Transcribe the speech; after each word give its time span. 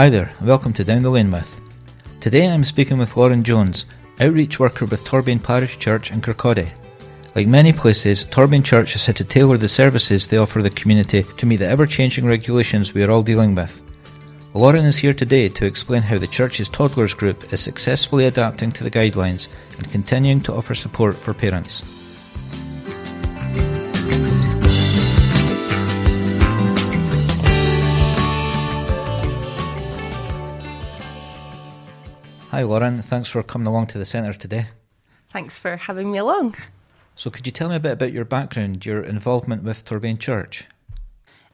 Hi 0.00 0.08
there, 0.08 0.32
and 0.38 0.48
welcome 0.48 0.72
to 0.72 0.82
Down 0.82 1.02
the 1.02 1.10
Lane 1.10 1.30
with. 1.30 1.60
Today 2.22 2.48
I'm 2.48 2.64
speaking 2.64 2.96
with 2.96 3.18
Lauren 3.18 3.44
Jones, 3.44 3.84
outreach 4.18 4.58
worker 4.58 4.86
with 4.86 5.04
Torbain 5.04 5.44
Parish 5.44 5.78
Church 5.78 6.10
in 6.10 6.22
Kirkcaldy. 6.22 6.70
Like 7.34 7.46
many 7.46 7.74
places, 7.74 8.24
Torbain 8.24 8.64
Church 8.64 8.94
has 8.94 9.04
had 9.04 9.16
to 9.16 9.24
tailor 9.24 9.58
the 9.58 9.68
services 9.68 10.26
they 10.26 10.38
offer 10.38 10.62
the 10.62 10.70
community 10.70 11.22
to 11.36 11.44
meet 11.44 11.58
the 11.58 11.68
ever 11.68 11.84
changing 11.86 12.24
regulations 12.24 12.94
we 12.94 13.02
are 13.02 13.10
all 13.10 13.22
dealing 13.22 13.54
with. 13.54 13.82
Lauren 14.54 14.86
is 14.86 14.96
here 14.96 15.12
today 15.12 15.50
to 15.50 15.66
explain 15.66 16.00
how 16.00 16.16
the 16.16 16.26
church's 16.26 16.70
toddlers 16.70 17.12
group 17.12 17.52
is 17.52 17.60
successfully 17.60 18.24
adapting 18.24 18.70
to 18.70 18.82
the 18.82 18.90
guidelines 18.90 19.50
and 19.76 19.92
continuing 19.92 20.40
to 20.40 20.54
offer 20.54 20.74
support 20.74 21.14
for 21.14 21.34
parents. 21.34 21.99
Hi 32.50 32.62
Lauren, 32.62 33.00
thanks 33.00 33.28
for 33.28 33.44
coming 33.44 33.68
along 33.68 33.86
to 33.88 33.98
the 33.98 34.04
centre 34.04 34.32
today. 34.32 34.66
Thanks 35.32 35.56
for 35.56 35.76
having 35.76 36.10
me 36.10 36.18
along. 36.18 36.56
So, 37.14 37.30
could 37.30 37.46
you 37.46 37.52
tell 37.52 37.68
me 37.68 37.76
a 37.76 37.80
bit 37.80 37.92
about 37.92 38.12
your 38.12 38.24
background, 38.24 38.84
your 38.84 39.04
involvement 39.04 39.62
with 39.62 39.84
Torbain 39.84 40.18
Church? 40.18 40.64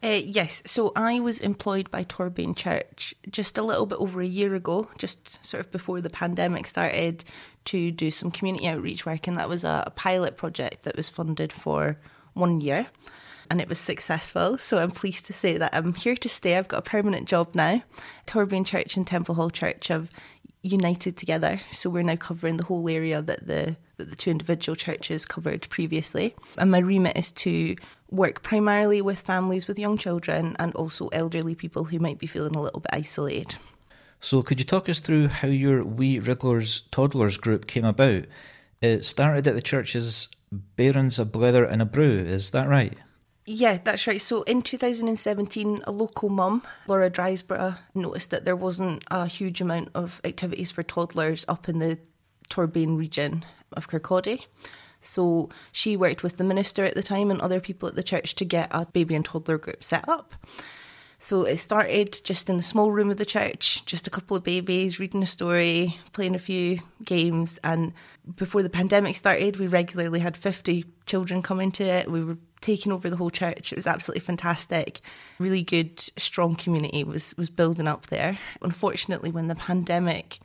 Uh, 0.03 0.21
yes, 0.25 0.63
so 0.65 0.93
I 0.97 1.21
was 1.21 1.39
employed 1.39 1.91
by 1.91 2.03
Torbain 2.05 2.57
Church 2.57 3.15
just 3.31 3.59
a 3.59 3.63
little 3.63 3.85
bit 3.85 3.99
over 3.99 4.23
a 4.23 4.27
year 4.27 4.55
ago, 4.55 4.89
just 4.97 5.45
sort 5.45 5.67
of 5.67 5.71
before 5.71 6.01
the 6.01 6.09
pandemic 6.09 6.67
started, 6.67 7.27
to 7.67 7.91
do 7.91 8.11
some 8.11 8.31
community 8.31 8.67
outreach 8.67 9.05
work, 9.05 9.27
and 9.27 9.37
that 9.37 9.51
was 9.51 9.65
a, 9.65 9.85
a 9.87 9.91
pilot 9.91 10.39
project 10.39 10.85
that 10.85 10.97
was 10.97 11.11
funded 11.11 11.53
for 11.53 11.99
one 12.33 12.63
year. 12.63 12.87
And 13.49 13.61
it 13.61 13.69
was 13.69 13.79
successful, 13.79 14.59
so 14.59 14.79
I'm 14.79 14.91
pleased 14.91 15.27
to 15.27 15.33
say 15.33 15.57
that 15.57 15.75
I'm 15.75 15.95
here 15.95 16.17
to 16.17 16.29
stay. 16.29 16.57
I've 16.57 16.69
got 16.69 16.79
a 16.79 16.91
permanent 16.91 17.29
job 17.29 17.55
now. 17.55 17.83
Torbain 18.27 18.67
Church 18.67 18.97
and 18.97 19.07
Temple 19.07 19.37
Hall 19.37 19.51
Church 19.51 19.89
have 19.89 20.11
united 20.67 21.17
together, 21.17 21.61
so 21.71 21.91
we're 21.91 22.03
now 22.03 22.17
covering 22.17 22.57
the 22.57 22.65
whole 22.65 22.89
area 22.89 23.23
that 23.23 23.47
the 23.47 23.77
that 23.97 24.11
the 24.11 24.17
two 24.17 24.31
individual 24.31 24.77
churches 24.77 25.25
covered 25.25 25.69
previously. 25.71 26.35
And 26.59 26.71
my 26.71 26.79
remit 26.79 27.17
is 27.17 27.33
to 27.33 27.77
work 28.11 28.43
primarily 28.43 29.01
with 29.01 29.21
families 29.21 29.67
with 29.67 29.79
young 29.79 29.97
children 29.97 30.55
and 30.59 30.75
also 30.75 31.09
elderly 31.09 31.55
people 31.55 31.85
who 31.85 31.99
might 31.99 32.19
be 32.19 32.27
feeling 32.27 32.55
a 32.55 32.61
little 32.61 32.81
bit 32.81 32.91
isolated. 32.93 33.57
So, 34.21 34.43
could 34.43 34.59
you 34.59 34.67
talk 34.67 34.89
us 34.89 35.01
through 35.01 35.29
how 35.29 35.49
your 35.49 35.85
Wee 35.85 36.19
Wrigglers 36.19 36.83
Toddlers 36.91 37.39
group 37.39 37.67
came 37.67 37.85
about? 37.85 38.25
It 38.81 39.05
started 39.05 39.47
at 39.49 39.55
the 39.55 39.63
church's 39.63 40.29
Bairns 40.53 41.19
a 41.19 41.25
Blether 41.25 41.71
and 41.71 41.83
a 41.83 41.87
Brew, 41.87 42.19
is 42.19 42.51
that 42.51 42.69
right? 42.69 42.95
Yeah, 43.49 43.79
that's 43.83 44.09
right. 44.09 44.21
So 44.21 44.43
in 44.43 44.61
2017, 44.63 45.83
a 45.85 45.93
local 45.93 46.29
mum, 46.29 46.63
Laura 46.89 47.09
Drysborough, 47.09 47.77
noticed 47.95 48.31
that 48.31 48.45
there 48.45 48.57
wasn't 48.57 49.05
a 49.09 49.27
huge 49.27 49.61
amount 49.61 49.91
of 49.95 50.21
activities 50.25 50.73
for 50.73 50.83
toddlers 50.83 51.45
up 51.47 51.69
in 51.69 51.79
the 51.79 51.99
Torbain 52.51 52.99
region 52.99 53.45
of 53.73 53.89
Kirkcaldy. 53.89 54.43
So 55.01 55.49
she 55.71 55.97
worked 55.97 56.25
with 56.25 56.39
the 56.39 56.45
minister 56.45 56.85
at 56.85 56.97
the 56.97 57.03
time 57.05 57.31
and 57.31 57.41
other 57.41 57.61
people 57.61 57.89
at 57.89 57.95
the 57.95 58.03
church 58.03 58.35
to 58.35 58.45
get 58.45 58.69
a 58.73 58.85
baby 58.87 59.15
and 59.15 59.25
toddler 59.25 59.59
group 59.59 59.85
set 59.85 60.09
up. 60.09 60.35
So 61.19 61.43
it 61.45 61.57
started 61.59 62.21
just 62.25 62.51
in 62.51 62.57
the 62.57 62.63
small 62.63 62.91
room 62.91 63.11
of 63.11 63.17
the 63.17 63.25
church, 63.25 63.85
just 63.87 64.07
a 64.07 64.11
couple 64.11 64.37
of 64.37 64.45
babies 64.45 65.01
reading 65.01 65.23
a 65.23 65.27
story, 65.27 65.99
playing 66.13 66.35
a 66.35 66.39
few 66.39 66.81
games. 67.05 67.59
And 67.65 67.95
before 68.37 68.63
the 68.63 68.71
pandemic 68.71 69.17
started, 69.17 69.57
we 69.57 69.67
regularly 69.67 70.21
had 70.21 70.37
50 70.37 70.85
children 71.07 71.43
come 71.43 71.61
into 71.61 71.85
it. 71.85 72.11
We 72.11 72.23
were 72.23 72.37
taking 72.61 72.93
over 72.93 73.09
the 73.09 73.17
whole 73.17 73.31
church. 73.31 73.73
It 73.73 73.77
was 73.77 73.87
absolutely 73.87 74.21
fantastic. 74.21 75.01
Really 75.39 75.63
good, 75.63 75.99
strong 76.19 76.55
community 76.55 77.03
was, 77.03 77.35
was 77.37 77.49
building 77.49 77.89
up 77.89 78.09
there. 78.09 78.39
Unfortunately, 78.61 79.31
when 79.31 79.47
the 79.47 79.55
pandemic 79.55 80.39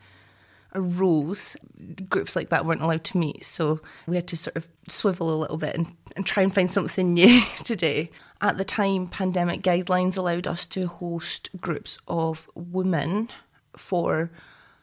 arose, 0.74 1.56
groups 2.08 2.36
like 2.36 2.48
that 2.50 2.66
weren't 2.66 2.82
allowed 2.82 3.04
to 3.04 3.18
meet. 3.18 3.44
So 3.44 3.80
we 4.06 4.16
had 4.16 4.26
to 4.28 4.36
sort 4.36 4.56
of 4.56 4.68
swivel 4.88 5.34
a 5.34 5.38
little 5.40 5.56
bit 5.56 5.74
and, 5.74 5.94
and 6.16 6.26
try 6.26 6.42
and 6.42 6.54
find 6.54 6.70
something 6.70 7.14
new 7.14 7.42
to 7.64 7.76
do. 7.76 8.08
At 8.40 8.58
the 8.58 8.64
time, 8.64 9.06
pandemic 9.06 9.62
guidelines 9.62 10.16
allowed 10.16 10.46
us 10.46 10.66
to 10.68 10.86
host 10.86 11.50
groups 11.60 11.98
of 12.08 12.48
women 12.54 13.28
for 13.76 14.30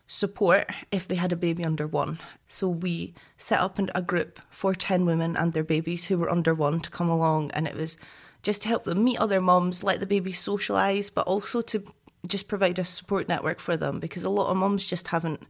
support 0.08 0.68
if 0.92 1.08
they 1.08 1.16
had 1.16 1.32
a 1.32 1.38
baby 1.38 1.64
under 1.64 1.86
one. 1.86 2.20
So 2.48 2.68
we 2.68 3.14
set 3.38 3.60
up 3.60 3.78
a 3.78 4.02
group 4.02 4.40
for 4.50 4.74
10 4.74 5.06
women 5.06 5.36
and 5.36 5.54
their 5.54 5.64
babies 5.64 6.06
who 6.06 6.18
were 6.18 6.32
under 6.32 6.54
one 6.54 6.80
to 6.82 6.90
come 6.90 7.10
along, 7.10 7.52
and 7.52 7.68
it 7.68 7.76
was 7.76 7.98
just 8.42 8.64
to 8.64 8.70
help 8.70 8.86
them 8.86 9.04
meet 9.04 9.20
other 9.20 9.42
mums, 9.42 9.84
let 9.84 10.00
the 10.00 10.08
babies 10.08 10.42
socialise, 10.44 11.12
but 11.14 11.28
also 11.28 11.62
to 11.62 11.84
just 12.28 12.48
provide 12.48 12.80
a 12.80 12.86
support 12.86 13.28
network 13.28 13.60
for 13.60 13.78
them 13.78 14.00
because 14.00 14.24
a 14.24 14.30
lot 14.30 14.50
of 14.50 14.58
mums 14.58 14.86
just 14.86 15.10
haven't 15.10 15.44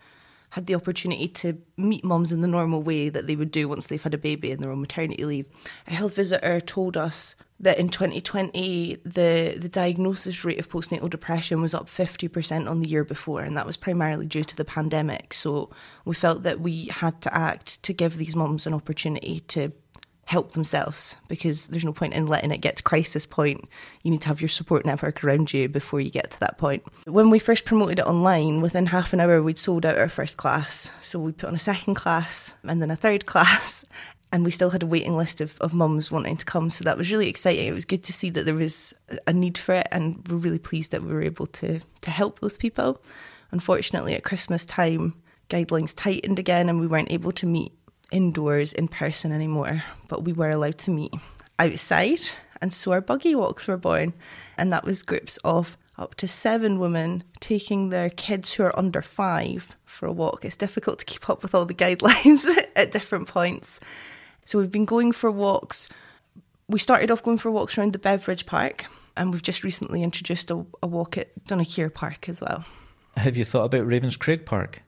had 0.52 0.66
the 0.66 0.76
opportunity 0.76 1.28
to 1.28 1.58
meet 1.78 2.04
mums 2.04 2.32
in 2.32 2.42
the 2.42 2.48
normal 2.48 2.82
way 2.82 3.10
that 3.10 3.28
they 3.28 3.36
would 3.36 3.52
do 3.52 3.68
once 3.68 3.88
they've 3.88 4.02
had 4.02 4.14
a 4.14 4.18
baby 4.18 4.52
and 4.52 4.64
they're 4.64 4.72
on 4.72 4.82
maternity 4.82 5.26
leave. 5.26 5.46
A 5.88 5.94
health 5.94 6.16
visitor 6.16 6.60
told 6.60 6.98
us 6.98 7.36
that 7.60 7.78
in 7.78 7.90
2020 7.90 8.98
the 9.04 9.56
the 9.58 9.70
diagnosis 9.70 10.46
rate 10.46 10.60
of 10.60 10.70
postnatal 10.70 11.10
depression 11.10 11.62
was 11.62 11.74
up 11.74 11.88
50% 11.88 12.70
on 12.70 12.80
the 12.80 12.88
year 12.88 13.04
before 13.04 13.42
and 13.42 13.58
that 13.58 13.66
was 13.66 13.78
primarily 13.78 14.26
due 14.26 14.44
to 14.46 14.56
the 14.56 14.66
pandemic 14.66 15.34
so 15.34 15.70
we 16.06 16.16
felt 16.16 16.44
that 16.44 16.62
we 16.62 16.86
had 16.86 17.22
to 17.22 17.34
act 17.36 17.84
to 17.84 17.94
give 17.94 18.18
these 18.18 18.36
mums 18.36 18.66
an 18.66 18.74
opportunity 18.74 19.42
to 19.42 19.72
help 20.30 20.52
themselves 20.52 21.18
because 21.28 21.66
there's 21.70 21.84
no 21.84 21.92
point 21.92 22.14
in 22.14 22.28
letting 22.28 22.52
it 22.52 22.62
get 22.62 22.76
to 22.76 22.84
crisis 22.84 23.26
point. 23.26 23.68
You 24.04 24.12
need 24.12 24.22
to 24.22 24.28
have 24.28 24.40
your 24.40 24.48
support 24.48 24.86
network 24.86 25.24
around 25.24 25.52
you 25.52 25.68
before 25.68 26.00
you 26.00 26.12
get 26.12 26.30
to 26.30 26.40
that 26.42 26.60
point. 26.60 26.84
When 27.06 27.32
we 27.32 27.40
first 27.40 27.66
promoted 27.66 27.98
it 27.98 28.06
online, 28.06 28.62
within 28.62 28.86
half 28.86 29.12
an 29.12 29.22
hour 29.22 29.42
we'd 29.42 29.58
sold 29.58 29.88
out 29.88 29.98
our 29.98 30.08
first 30.08 30.38
class. 30.38 30.92
So 31.02 31.18
we 31.18 31.32
put 31.32 31.50
on 31.50 31.56
a 31.56 31.60
second 31.60 31.96
class 31.96 32.54
and 32.62 32.80
then 32.80 32.92
a 32.92 32.96
third 32.96 33.26
class. 33.26 33.86
And 34.32 34.46
we 34.46 34.52
still 34.52 34.70
had 34.70 34.84
a 34.84 34.88
waiting 34.88 35.18
list 35.18 35.42
of, 35.42 35.60
of 35.62 35.74
mums 35.74 36.12
wanting 36.12 36.38
to 36.38 36.46
come. 36.46 36.70
So 36.70 36.84
that 36.84 37.00
was 37.00 37.10
really 37.10 37.28
exciting. 37.28 37.66
It 37.66 37.74
was 37.74 37.86
good 37.86 38.04
to 38.04 38.14
see 38.14 38.30
that 38.30 38.46
there 38.46 38.54
was 38.54 38.94
a 39.26 39.34
need 39.34 39.58
for 39.58 39.74
it. 39.74 39.88
And 39.92 40.24
we're 40.28 40.38
really 40.38 40.60
pleased 40.60 40.92
that 40.92 41.02
we 41.02 41.12
were 41.12 41.24
able 41.24 41.48
to, 41.48 41.80
to 42.02 42.12
help 42.12 42.40
those 42.40 42.56
people. 42.56 43.02
Unfortunately, 43.50 44.14
at 44.14 44.24
Christmas 44.24 44.64
time, 44.64 45.16
guidelines 45.50 45.96
tightened 45.96 46.38
again 46.38 46.70
and 46.70 46.80
we 46.80 46.86
weren't 46.86 47.12
able 47.12 47.32
to 47.32 47.48
meet 47.48 47.74
indoors 48.12 48.74
in 48.74 48.88
person 48.88 49.32
anymore, 49.32 49.84
but 50.08 50.24
we 50.24 50.34
were 50.34 50.50
allowed 50.50 50.78
to 50.80 50.92
meet 50.92 51.14
outside. 51.58 52.22
And 52.62 52.74
so 52.74 52.92
our 52.92 53.02
buggy 53.02 53.36
walks 53.36 53.68
were 53.68 53.78
born. 53.78 54.14
And 54.58 54.72
that 54.74 54.84
was 54.84 55.04
groups 55.04 55.38
of 55.44 55.78
up 55.98 56.16
to 56.16 56.28
seven 56.28 56.80
women 56.80 57.24
taking 57.40 57.90
their 57.90 58.10
kids 58.10 58.54
who 58.54 58.64
are 58.64 58.78
under 58.80 59.02
five 59.02 59.76
for 59.86 60.08
a 60.08 60.12
walk. 60.12 60.46
It's 60.46 60.56
difficult 60.56 61.00
to 61.00 61.06
keep 61.06 61.30
up 61.30 61.44
with 61.44 61.54
all 61.54 61.66
the 61.66 61.74
guidelines 61.74 62.48
at 62.76 62.92
different 62.92 63.28
points. 63.28 63.80
So 64.46 64.58
we've 64.58 64.72
been 64.72 64.86
going 64.86 65.12
for 65.12 65.30
walks. 65.30 65.90
We 66.68 66.80
started 66.80 67.12
off 67.12 67.24
going 67.24 67.38
for 67.38 67.52
walks 67.52 67.78
around 67.78 67.94
the 67.94 68.00
Beveridge 68.00 68.46
Park, 68.46 68.86
and 69.18 69.32
we've 69.32 69.42
just 69.42 69.64
recently 69.64 70.02
introduced 70.02 70.50
a, 70.52 70.66
a 70.82 70.88
walk 70.88 71.18
at 71.18 71.46
Dunnikier 71.46 71.90
Park 71.90 72.30
as 72.30 72.42
well. 72.42 72.64
Have 73.18 73.36
you 73.36 73.44
thought 73.44 73.66
about 73.66 73.88
Ravenscraig 73.88 74.46
Park? 74.46 74.82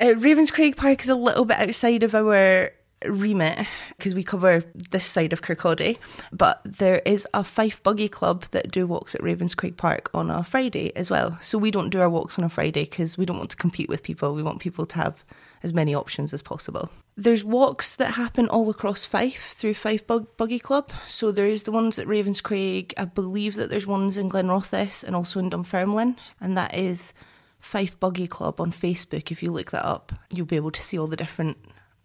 Uh, 0.00 0.14
Ravenscraig 0.14 0.76
Park 0.76 1.02
is 1.02 1.08
a 1.08 1.16
little 1.16 1.44
bit 1.44 1.58
outside 1.58 2.04
of 2.04 2.14
our 2.14 2.70
remit 3.04 3.66
because 3.96 4.14
we 4.14 4.22
cover 4.22 4.62
this 4.90 5.04
side 5.04 5.32
of 5.32 5.42
Kirkcaldy, 5.42 5.98
but 6.32 6.60
there 6.64 7.02
is 7.04 7.26
a 7.34 7.42
Fife 7.42 7.82
Buggy 7.82 8.08
Club 8.08 8.44
that 8.52 8.70
do 8.70 8.86
walks 8.86 9.16
at 9.16 9.20
Ravenscraig 9.20 9.76
Park 9.76 10.08
on 10.14 10.30
a 10.30 10.44
Friday 10.44 10.94
as 10.94 11.10
well. 11.10 11.36
So 11.40 11.58
we 11.58 11.72
don't 11.72 11.90
do 11.90 12.00
our 12.00 12.10
walks 12.10 12.38
on 12.38 12.44
a 12.44 12.48
Friday 12.48 12.84
because 12.84 13.18
we 13.18 13.26
don't 13.26 13.38
want 13.38 13.50
to 13.50 13.56
compete 13.56 13.88
with 13.88 14.04
people. 14.04 14.34
We 14.34 14.42
want 14.42 14.60
people 14.60 14.86
to 14.86 14.96
have 14.96 15.24
as 15.64 15.74
many 15.74 15.96
options 15.96 16.32
as 16.32 16.42
possible. 16.42 16.90
There's 17.16 17.44
walks 17.44 17.96
that 17.96 18.14
happen 18.14 18.48
all 18.48 18.70
across 18.70 19.04
Fife 19.04 19.52
through 19.52 19.74
Fife 19.74 20.06
Bug- 20.06 20.36
Buggy 20.36 20.60
Club. 20.60 20.92
So 21.08 21.32
there 21.32 21.46
is 21.46 21.64
the 21.64 21.72
ones 21.72 21.98
at 21.98 22.06
Ravenscraig. 22.06 22.94
I 22.96 23.06
believe 23.06 23.56
that 23.56 23.68
there's 23.68 23.86
ones 23.86 24.16
in 24.16 24.28
Glenrothes 24.28 25.02
and 25.02 25.16
also 25.16 25.40
in 25.40 25.50
Dunfermline, 25.50 26.16
and 26.40 26.56
that 26.56 26.76
is 26.76 27.12
Fife 27.60 27.98
Buggy 27.98 28.26
Club 28.26 28.60
on 28.60 28.72
Facebook. 28.72 29.30
If 29.30 29.42
you 29.42 29.50
look 29.50 29.70
that 29.70 29.84
up, 29.84 30.12
you'll 30.30 30.46
be 30.46 30.56
able 30.56 30.70
to 30.70 30.82
see 30.82 30.98
all 30.98 31.06
the 31.06 31.16
different 31.16 31.58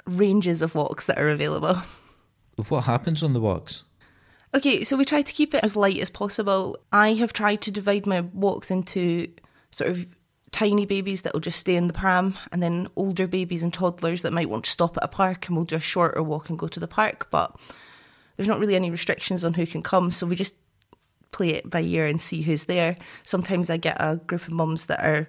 ranges 0.06 0.62
of 0.62 0.76
walks 0.76 1.06
that 1.06 1.20
are 1.20 1.30
available. 1.30 1.82
What 2.68 2.82
happens 2.82 3.24
on 3.24 3.34
the 3.34 3.40
walks? 3.40 3.84
Okay, 4.56 4.84
so 4.84 4.96
we 4.96 5.06
try 5.06 5.22
to 5.22 5.34
keep 5.34 5.54
it 5.54 5.64
as 5.64 5.76
light 5.76 5.98
as 5.98 6.10
possible. 6.10 6.78
I 6.92 7.14
have 7.14 7.34
tried 7.34 7.62
to 7.64 7.72
divide 7.72 8.06
my 8.06 8.22
walks 8.22 8.70
into 8.70 9.28
sort 9.72 9.90
of 9.90 10.06
tiny 10.52 10.86
babies 10.86 11.24
that 11.24 11.34
will 11.34 11.40
just 11.40 11.60
stay 11.60 11.76
in 11.76 11.88
the 11.88 11.94
pram, 11.94 12.38
and 12.52 12.62
then 12.62 12.88
older 12.96 13.26
babies 13.26 13.64
and 13.64 13.74
toddlers 13.74 14.22
that 14.22 14.34
might 14.34 14.50
want 14.50 14.66
to 14.66 14.72
stop 14.72 14.96
at 14.98 15.04
a 15.04 15.08
park 15.08 15.48
and 15.48 15.56
we'll 15.58 15.66
do 15.66 15.76
a 15.76 15.80
shorter 15.80 16.22
walk 16.22 16.50
and 16.50 16.60
go 16.60 16.68
to 16.68 16.80
the 16.80 16.88
park. 16.88 17.28
But 17.32 17.60
there's 18.38 18.48
not 18.48 18.60
really 18.60 18.76
any 18.76 18.92
restrictions 18.92 19.44
on 19.44 19.56
who 19.56 19.66
can 19.66 19.82
come, 19.82 20.12
so 20.12 20.28
we 20.28 20.36
just 20.36 20.54
play 21.34 21.50
it 21.50 21.70
by 21.70 21.82
ear 21.82 22.06
and 22.06 22.22
see 22.22 22.42
who's 22.42 22.66
there. 22.66 22.96
Sometimes 23.24 23.70
I 23.70 23.78
get 23.78 23.98
a 24.00 24.16
group 24.16 24.48
of 24.48 24.54
mums 24.54 24.86
that 24.86 25.04
are 25.04 25.28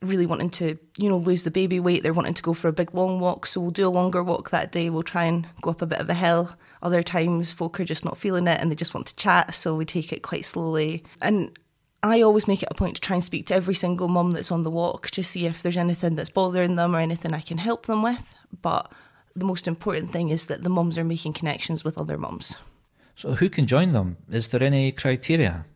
really 0.00 0.26
wanting 0.26 0.50
to, 0.50 0.78
you 0.96 1.08
know, 1.08 1.16
lose 1.16 1.42
the 1.42 1.50
baby 1.50 1.80
weight. 1.80 2.02
They're 2.02 2.12
wanting 2.12 2.34
to 2.34 2.42
go 2.42 2.54
for 2.54 2.68
a 2.68 2.72
big 2.72 2.94
long 2.94 3.20
walk. 3.20 3.46
So 3.46 3.60
we'll 3.60 3.70
do 3.70 3.86
a 3.86 3.90
longer 3.90 4.22
walk 4.22 4.50
that 4.50 4.72
day. 4.72 4.90
We'll 4.90 5.02
try 5.02 5.24
and 5.24 5.46
go 5.60 5.70
up 5.70 5.82
a 5.82 5.86
bit 5.86 6.00
of 6.00 6.08
a 6.08 6.14
hill. 6.14 6.54
Other 6.82 7.02
times 7.02 7.52
folk 7.52 7.80
are 7.80 7.84
just 7.84 8.04
not 8.04 8.18
feeling 8.18 8.46
it 8.46 8.60
and 8.60 8.70
they 8.70 8.76
just 8.76 8.94
want 8.94 9.06
to 9.08 9.16
chat. 9.16 9.54
So 9.54 9.74
we 9.74 9.84
take 9.84 10.12
it 10.12 10.22
quite 10.22 10.44
slowly. 10.44 11.04
And 11.20 11.50
I 12.02 12.20
always 12.20 12.46
make 12.46 12.62
it 12.62 12.68
a 12.70 12.74
point 12.74 12.96
to 12.96 13.00
try 13.00 13.16
and 13.16 13.24
speak 13.24 13.46
to 13.46 13.54
every 13.54 13.74
single 13.74 14.08
mum 14.08 14.32
that's 14.32 14.52
on 14.52 14.62
the 14.62 14.70
walk 14.70 15.10
to 15.12 15.24
see 15.24 15.46
if 15.46 15.62
there's 15.62 15.76
anything 15.76 16.16
that's 16.16 16.30
bothering 16.30 16.76
them 16.76 16.94
or 16.94 17.00
anything 17.00 17.32
I 17.32 17.40
can 17.40 17.58
help 17.58 17.86
them 17.86 18.02
with. 18.02 18.34
But 18.60 18.92
the 19.34 19.46
most 19.46 19.66
important 19.66 20.12
thing 20.12 20.28
is 20.28 20.46
that 20.46 20.62
the 20.62 20.68
mums 20.68 20.98
are 20.98 21.04
making 21.04 21.32
connections 21.32 21.82
with 21.82 21.96
other 21.96 22.18
mums. 22.18 22.56
So, 23.16 23.32
who 23.32 23.48
can 23.48 23.66
join 23.66 23.92
them? 23.92 24.16
Is 24.30 24.48
there 24.48 24.62
any 24.62 24.92
criteria? 24.92 25.66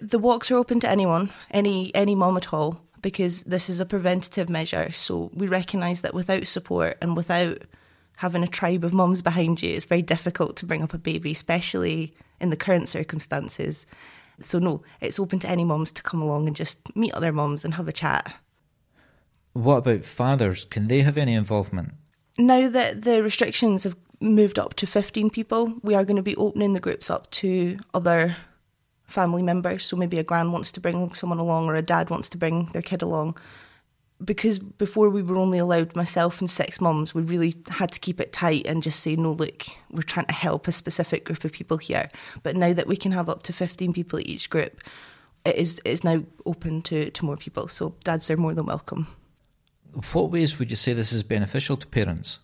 The 0.00 0.18
walks 0.18 0.50
are 0.50 0.56
open 0.56 0.80
to 0.80 0.88
anyone, 0.88 1.30
any 1.50 1.94
any 1.94 2.14
mum 2.14 2.36
at 2.36 2.52
all, 2.52 2.80
because 3.02 3.42
this 3.44 3.68
is 3.68 3.80
a 3.80 3.86
preventative 3.86 4.48
measure. 4.48 4.90
So 4.92 5.30
we 5.34 5.46
recognise 5.46 6.00
that 6.02 6.14
without 6.14 6.46
support 6.46 6.96
and 7.02 7.16
without 7.16 7.62
having 8.16 8.42
a 8.42 8.48
tribe 8.48 8.84
of 8.84 8.92
mums 8.92 9.22
behind 9.22 9.62
you, 9.62 9.74
it's 9.74 9.84
very 9.84 10.02
difficult 10.02 10.56
to 10.56 10.66
bring 10.66 10.82
up 10.82 10.94
a 10.94 10.98
baby, 10.98 11.32
especially 11.32 12.14
in 12.40 12.50
the 12.50 12.56
current 12.56 12.88
circumstances. 12.88 13.86
So, 14.40 14.58
no, 14.58 14.82
it's 15.00 15.18
open 15.18 15.38
to 15.40 15.48
any 15.48 15.64
mums 15.64 15.92
to 15.92 16.02
come 16.02 16.22
along 16.22 16.46
and 16.46 16.56
just 16.56 16.78
meet 16.96 17.12
other 17.12 17.32
mums 17.32 17.64
and 17.64 17.74
have 17.74 17.88
a 17.88 17.92
chat. 17.92 18.34
What 19.52 19.78
about 19.78 20.04
fathers? 20.04 20.64
Can 20.64 20.88
they 20.88 21.02
have 21.02 21.18
any 21.18 21.34
involvement? 21.34 21.94
Now 22.38 22.68
that 22.68 23.02
the 23.02 23.22
restrictions 23.22 23.84
have 23.84 23.96
moved 24.20 24.58
up 24.58 24.74
to 24.74 24.86
15 24.86 25.30
people, 25.30 25.74
we 25.82 25.94
are 25.94 26.04
going 26.04 26.16
to 26.16 26.22
be 26.22 26.36
opening 26.36 26.74
the 26.74 26.80
groups 26.80 27.10
up 27.10 27.30
to 27.30 27.78
other 27.94 28.36
family 29.06 29.42
members. 29.42 29.84
So 29.84 29.96
maybe 29.96 30.18
a 30.18 30.24
grand 30.24 30.52
wants 30.52 30.70
to 30.72 30.80
bring 30.80 31.12
someone 31.14 31.38
along 31.38 31.66
or 31.66 31.74
a 31.74 31.82
dad 31.82 32.10
wants 32.10 32.28
to 32.30 32.38
bring 32.38 32.66
their 32.66 32.82
kid 32.82 33.02
along 33.02 33.36
because 34.24 34.58
before 34.58 35.08
we 35.08 35.22
were 35.22 35.36
only 35.36 35.58
allowed 35.58 35.96
myself 35.96 36.40
and 36.40 36.50
six 36.50 36.80
mums, 36.80 37.14
we 37.14 37.22
really 37.22 37.56
had 37.68 37.90
to 37.92 38.00
keep 38.00 38.20
it 38.20 38.32
tight 38.32 38.66
and 38.66 38.82
just 38.82 39.00
say, 39.00 39.16
no, 39.16 39.32
look, 39.32 39.66
we're 39.90 40.02
trying 40.02 40.26
to 40.26 40.34
help 40.34 40.68
a 40.68 40.72
specific 40.72 41.24
group 41.24 41.44
of 41.44 41.52
people 41.52 41.78
here. 41.78 42.10
But 42.42 42.56
now 42.56 42.72
that 42.72 42.86
we 42.86 42.96
can 42.96 43.12
have 43.12 43.28
up 43.28 43.42
to 43.44 43.52
15 43.52 43.92
people 43.92 44.18
at 44.18 44.26
each 44.26 44.50
group, 44.50 44.80
it 45.44 45.56
is, 45.56 45.80
it 45.84 45.90
is 45.90 46.04
now 46.04 46.22
open 46.44 46.82
to, 46.82 47.10
to 47.10 47.24
more 47.24 47.36
people. 47.36 47.68
So 47.68 47.94
dads 48.04 48.30
are 48.30 48.36
more 48.36 48.54
than 48.54 48.66
welcome. 48.66 49.06
What 50.12 50.30
ways 50.30 50.58
would 50.58 50.70
you 50.70 50.76
say 50.76 50.92
this 50.92 51.12
is 51.12 51.22
beneficial 51.22 51.76
to 51.78 51.86
parents? 51.86 52.40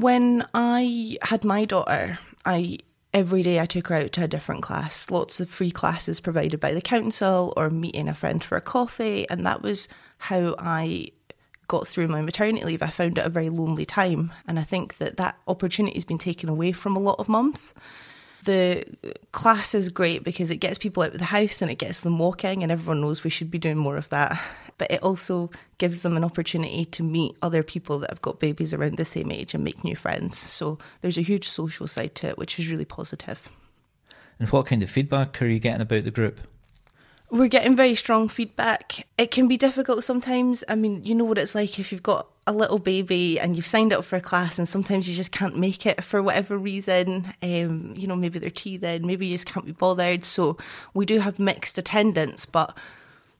When 0.00 0.44
I 0.54 1.18
had 1.22 1.44
my 1.44 1.64
daughter, 1.64 2.18
I 2.44 2.78
every 3.12 3.44
day 3.44 3.60
I 3.60 3.66
took 3.66 3.86
her 3.88 3.94
out 3.94 4.12
to 4.14 4.24
a 4.24 4.28
different 4.28 4.62
class. 4.62 5.08
Lots 5.08 5.38
of 5.38 5.48
free 5.48 5.70
classes 5.70 6.20
provided 6.20 6.58
by 6.58 6.74
the 6.74 6.82
council 6.82 7.54
or 7.56 7.70
meeting 7.70 8.08
a 8.08 8.14
friend 8.14 8.42
for 8.42 8.56
a 8.56 8.60
coffee. 8.60 9.24
And 9.30 9.46
that 9.46 9.62
was 9.62 9.88
how 10.18 10.56
I 10.58 11.10
got 11.68 11.86
through 11.86 12.08
my 12.08 12.22
maternity 12.22 12.64
leave. 12.64 12.82
I 12.82 12.90
found 12.90 13.18
it 13.18 13.24
a 13.24 13.30
very 13.30 13.50
lonely 13.50 13.86
time. 13.86 14.32
And 14.48 14.58
I 14.58 14.64
think 14.64 14.98
that 14.98 15.16
that 15.16 15.38
opportunity 15.46 15.94
has 15.94 16.04
been 16.04 16.18
taken 16.18 16.48
away 16.48 16.72
from 16.72 16.96
a 16.96 17.00
lot 17.00 17.20
of 17.20 17.28
mums. 17.28 17.72
The 18.44 18.84
class 19.32 19.74
is 19.74 19.88
great 19.88 20.22
because 20.22 20.50
it 20.50 20.56
gets 20.56 20.76
people 20.78 21.02
out 21.02 21.12
of 21.12 21.18
the 21.18 21.24
house 21.24 21.62
and 21.62 21.70
it 21.70 21.78
gets 21.78 22.00
them 22.00 22.18
walking, 22.18 22.62
and 22.62 22.70
everyone 22.70 23.00
knows 23.00 23.24
we 23.24 23.30
should 23.30 23.50
be 23.50 23.58
doing 23.58 23.78
more 23.78 23.96
of 23.96 24.08
that. 24.10 24.40
But 24.76 24.90
it 24.90 25.02
also 25.02 25.50
gives 25.78 26.02
them 26.02 26.16
an 26.16 26.24
opportunity 26.24 26.84
to 26.84 27.02
meet 27.02 27.36
other 27.40 27.62
people 27.62 27.98
that 28.00 28.10
have 28.10 28.22
got 28.22 28.40
babies 28.40 28.74
around 28.74 28.96
the 28.96 29.04
same 29.04 29.30
age 29.30 29.54
and 29.54 29.64
make 29.64 29.84
new 29.84 29.96
friends. 29.96 30.36
So 30.36 30.78
there's 31.00 31.16
a 31.16 31.22
huge 31.22 31.48
social 31.48 31.86
side 31.86 32.14
to 32.16 32.28
it, 32.28 32.38
which 32.38 32.58
is 32.58 32.70
really 32.70 32.84
positive. 32.84 33.48
And 34.38 34.48
what 34.50 34.66
kind 34.66 34.82
of 34.82 34.90
feedback 34.90 35.40
are 35.40 35.46
you 35.46 35.60
getting 35.60 35.82
about 35.82 36.04
the 36.04 36.10
group? 36.10 36.40
We're 37.30 37.48
getting 37.48 37.74
very 37.74 37.94
strong 37.94 38.28
feedback. 38.28 39.06
It 39.18 39.30
can 39.30 39.48
be 39.48 39.56
difficult 39.56 40.04
sometimes. 40.04 40.62
I 40.68 40.74
mean, 40.74 41.02
you 41.04 41.14
know 41.14 41.24
what 41.24 41.38
it's 41.38 41.54
like 41.54 41.78
if 41.78 41.90
you've 41.90 42.02
got 42.02 42.28
a 42.46 42.52
little 42.52 42.78
baby 42.78 43.40
and 43.40 43.56
you've 43.56 43.66
signed 43.66 43.92
up 43.92 44.04
for 44.04 44.16
a 44.16 44.20
class 44.20 44.58
and 44.58 44.68
sometimes 44.68 45.08
you 45.08 45.14
just 45.14 45.32
can't 45.32 45.56
make 45.56 45.86
it 45.86 46.04
for 46.04 46.22
whatever 46.22 46.58
reason. 46.58 47.32
Um, 47.42 47.94
you 47.96 48.06
know, 48.06 48.16
maybe 48.16 48.38
they're 48.38 48.50
teething, 48.50 49.06
maybe 49.06 49.26
you 49.26 49.34
just 49.34 49.46
can't 49.46 49.64
be 49.66 49.72
bothered. 49.72 50.24
So 50.24 50.58
we 50.92 51.06
do 51.06 51.18
have 51.20 51.38
mixed 51.38 51.78
attendance, 51.78 52.44
but 52.46 52.76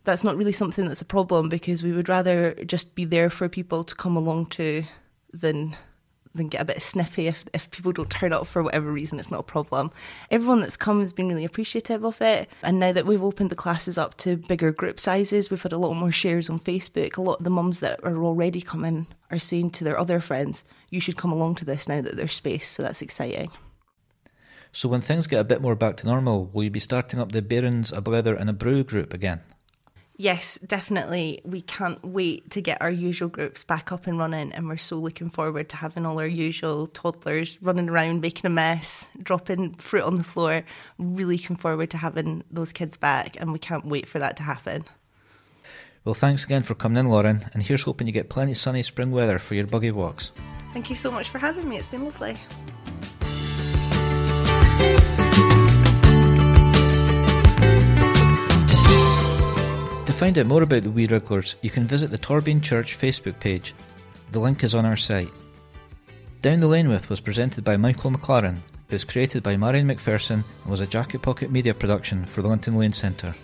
that's 0.05 0.25
not 0.25 0.37
really 0.37 0.53
something 0.53 0.87
that's 0.87 1.03
a 1.03 1.07
problem 1.07 1.49
because 1.49 1.83
we 1.83 1.93
would 1.93 2.09
rather 2.09 2.55
just 2.65 2.95
be 2.95 3.05
there 3.05 3.31
for 3.31 3.49
people 3.49 3.85
to 3.85 3.95
come 3.95 4.17
along 4.17 4.47
to 4.47 4.85
than 5.33 5.77
than 6.35 6.49
get 6.49 6.61
a 6.61 6.65
bit 6.65 6.83
snippy 6.83 7.27
if, 7.27 7.45
if 7.55 7.71
people 7.71 7.93
don't 7.93 8.11
turn 8.11 8.33
up 8.33 8.47
for 8.47 8.63
whatever 8.63 8.91
reason. 8.91 9.19
It's 9.19 9.31
not 9.31 9.41
a 9.41 9.45
problem. 9.45 9.91
Everyone 10.31 10.61
that's 10.61 10.77
come 10.77 11.01
has 11.01 11.13
been 11.13 11.29
really 11.29 11.45
appreciative 11.45 12.05
of 12.05 12.21
it. 12.21 12.49
And 12.63 12.79
now 12.79 12.93
that 12.93 13.07
we've 13.07 13.23
opened 13.23 13.51
the 13.51 13.57
classes 13.57 13.97
up 13.97 14.17
to 14.19 14.37
bigger 14.37 14.73
group 14.73 14.99
sizes, 14.99 15.51
we've 15.51 15.63
had 15.63 15.73
a 15.73 15.79
lot 15.79 15.95
more 15.95 16.13
shares 16.13 16.51
on 16.51 16.59
Facebook. 16.61 17.17
A 17.17 17.23
lot 17.23 17.39
of 17.39 17.45
the 17.45 17.51
mums 17.51 17.81
that 17.81 18.01
are 18.03 18.25
already 18.25 18.61
coming 18.61 19.07
are 19.31 19.39
saying 19.39 19.71
to 19.71 19.85
their 19.85 19.99
other 19.99 20.21
friends, 20.21 20.65
you 20.91 21.01
should 21.01 21.17
come 21.17 21.33
along 21.33 21.55
to 21.57 21.65
this 21.65 21.89
now 21.89 22.01
that 22.01 22.17
there's 22.17 22.33
space. 22.33 22.69
So 22.69 22.83
that's 22.83 23.03
exciting. 23.03 23.51
So 24.73 24.89
when 24.89 25.01
things 25.01 25.29
get 25.29 25.39
a 25.39 25.45
bit 25.45 25.63
more 25.63 25.77
back 25.77 25.97
to 25.99 26.07
normal, 26.07 26.51
will 26.53 26.65
you 26.65 26.71
be 26.71 26.81
starting 26.81 27.21
up 27.21 27.31
the 27.31 27.43
Bairns, 27.43 27.97
a 27.97 28.03
Blether 28.03 28.39
and 28.39 28.51
a 28.51 28.53
Brew 28.53 28.83
group 28.83 29.15
again? 29.15 29.41
Yes, 30.17 30.61
definitely. 30.65 31.41
We 31.45 31.61
can't 31.61 32.03
wait 32.05 32.51
to 32.53 32.61
get 32.61 32.81
our 32.81 32.91
usual 32.91 33.29
groups 33.29 33.65
back 33.65 33.91
up 33.91 34.07
and 34.07 34.17
running, 34.17 34.53
and 34.53 34.69
we're 34.69 34.77
so 34.77 34.97
looking 34.97 35.29
forward 35.29 35.69
to 35.71 35.77
having 35.77 36.07
all 36.07 36.21
our 36.21 36.27
usual 36.27 36.87
toddlers 36.87 37.59
running 37.61 37.89
around, 37.89 38.21
making 38.21 38.47
a 38.47 38.51
mess, 38.51 39.09
dropping 39.21 39.75
fruit 39.75 40.05
on 40.05 40.15
the 40.15 40.23
floor. 40.23 40.63
Really 40.99 41.37
looking 41.37 41.57
forward 41.57 41.91
to 41.91 41.97
having 41.97 42.45
those 42.51 42.73
kids 42.73 42.97
back, 42.97 43.37
and 43.41 43.53
we 43.53 43.59
can't 43.59 43.87
wait 43.87 44.07
for 44.07 44.21
that 44.21 44.37
to 44.37 44.45
happen. 44.45 44.85
Well, 46.05 46.15
thanks 46.15 46.45
again 46.45 46.63
for 46.63 46.75
coming 46.75 46.99
in, 46.99 47.07
Lauren, 47.07 47.47
and 47.53 47.63
here's 47.63 47.83
hoping 47.83 48.07
you 48.07 48.13
get 48.13 48.29
plenty 48.29 48.55
sunny 48.55 48.83
spring 48.83 49.11
weather 49.11 49.41
for 49.41 49.55
your 49.55 49.67
buggy 49.67 49.91
walks. 49.91 50.31
Thank 50.73 50.91
you 50.91 50.97
so 50.97 51.11
much 51.11 51.29
for 51.29 51.39
having 51.39 51.69
me. 51.69 51.79
It's 51.79 51.89
been 51.89 52.05
lovely. 52.05 52.37
Find 60.25 60.39
out 60.39 60.47
more 60.47 60.63
about 60.63 60.83
the 60.83 60.91
Wee 60.91 61.07
Wrigglers, 61.07 61.57
you 61.61 61.69
can 61.69 61.87
visit 61.87 62.11
the 62.11 62.17
Torbain 62.17 62.63
Church 62.63 62.97
Facebook 62.97 63.39
page. 63.41 63.75
The 64.33 64.39
link 64.39 64.65
is 64.65 64.75
on 64.75 64.87
our 64.87 64.97
site. 64.97 65.29
Down 66.41 66.61
the 66.61 66.67
Lane 66.67 66.89
With 66.89 67.11
was 67.11 67.21
presented 67.21 67.63
by 67.63 67.77
Michael 67.77 68.11
McLaren. 68.11 68.57
It 68.89 68.93
was 68.93 69.05
created 69.05 69.43
by 69.43 69.59
Marion 69.59 69.87
McPherson 69.87 70.43
and 70.63 70.71
was 70.71 70.81
a 70.81 70.87
Jacket 70.87 71.21
Pocket 71.21 71.51
Media 71.51 71.75
production 71.75 72.25
for 72.25 72.41
the 72.41 72.49
Linton 72.49 72.79
Lane 72.79 72.95
Centre. 72.95 73.35